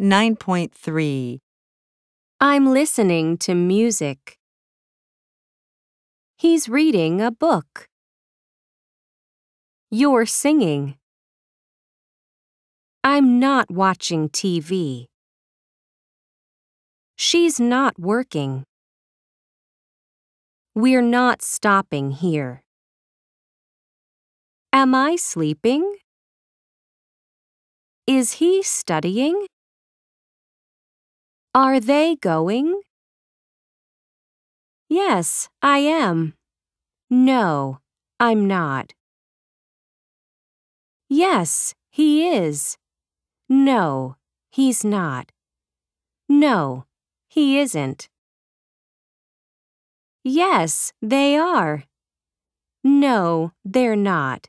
[0.00, 1.38] 9.3
[2.40, 4.36] I'm listening to music.
[6.36, 7.86] He's reading a book.
[9.92, 10.96] You're singing.
[13.04, 15.06] I'm not watching TV.
[17.14, 18.64] She's not working.
[20.74, 22.64] We're not stopping here.
[24.72, 25.98] Am I sleeping?
[28.08, 29.46] Is he studying?
[31.56, 32.80] Are they going?
[34.88, 36.34] Yes, I am.
[37.08, 37.78] No,
[38.18, 38.92] I'm not.
[41.08, 42.76] Yes, he is.
[43.48, 44.16] No,
[44.50, 45.30] he's not.
[46.28, 46.86] No,
[47.28, 48.08] he isn't.
[50.24, 51.84] Yes, they are.
[52.82, 54.48] No, they're not.